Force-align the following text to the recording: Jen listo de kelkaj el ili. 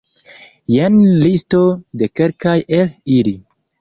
Jen 0.75 0.95
listo 1.25 1.61
de 2.03 2.09
kelkaj 2.21 2.57
el 2.79 2.91
ili. 3.19 3.37